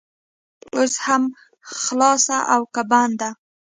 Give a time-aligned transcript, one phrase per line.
[0.75, 1.23] اوس هم
[1.83, 3.29] خلاصه او که بنده؟